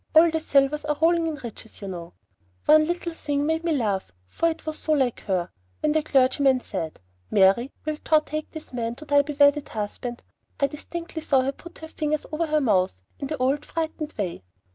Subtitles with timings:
[0.15, 2.13] All the Silvers are rolling in riches, you know.
[2.65, 5.51] One little thing made me laugh, for it was so like her.
[5.81, 10.23] When the clergyman said, "Mary, wilt thou take this man to be thy wedded husband?"
[10.59, 14.41] I distinctly saw her put her fingers over her mouth in the old, frightened way.